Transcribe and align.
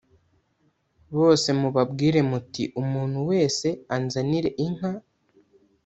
bose 1.17 1.47
mubabwire 1.59 2.19
muti 2.29 2.63
Umuntu 2.81 3.19
wese 3.29 3.67
anzanire 3.95 4.49
inka 4.65 4.91